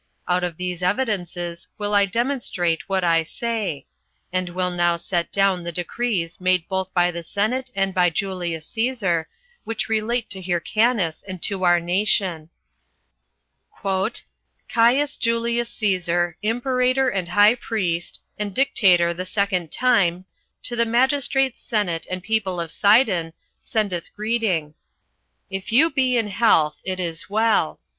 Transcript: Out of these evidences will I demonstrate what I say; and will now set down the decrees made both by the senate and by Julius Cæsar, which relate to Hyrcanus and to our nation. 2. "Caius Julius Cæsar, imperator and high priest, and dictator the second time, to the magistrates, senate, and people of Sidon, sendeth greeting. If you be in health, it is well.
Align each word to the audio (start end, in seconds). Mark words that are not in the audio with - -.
Out 0.27 0.43
of 0.43 0.57
these 0.57 0.81
evidences 0.81 1.67
will 1.77 1.93
I 1.93 2.07
demonstrate 2.07 2.89
what 2.89 3.03
I 3.03 3.21
say; 3.21 3.85
and 4.33 4.49
will 4.49 4.71
now 4.71 4.97
set 4.97 5.31
down 5.31 5.61
the 5.61 5.71
decrees 5.71 6.41
made 6.41 6.67
both 6.67 6.91
by 6.95 7.11
the 7.11 7.21
senate 7.21 7.69
and 7.75 7.93
by 7.93 8.09
Julius 8.09 8.67
Cæsar, 8.67 9.27
which 9.63 9.87
relate 9.89 10.27
to 10.31 10.41
Hyrcanus 10.41 11.23
and 11.27 11.39
to 11.43 11.63
our 11.65 11.79
nation. 11.79 12.49
2. 13.83 14.09
"Caius 14.67 15.17
Julius 15.17 15.71
Cæsar, 15.71 16.33
imperator 16.41 17.07
and 17.07 17.29
high 17.29 17.53
priest, 17.53 18.19
and 18.39 18.55
dictator 18.55 19.13
the 19.13 19.23
second 19.23 19.71
time, 19.71 20.25
to 20.63 20.75
the 20.75 20.83
magistrates, 20.87 21.61
senate, 21.61 22.07
and 22.09 22.23
people 22.23 22.59
of 22.59 22.71
Sidon, 22.71 23.33
sendeth 23.61 24.09
greeting. 24.15 24.73
If 25.51 25.71
you 25.71 25.91
be 25.91 26.17
in 26.17 26.29
health, 26.29 26.77
it 26.83 26.99
is 26.99 27.29
well. 27.29 27.79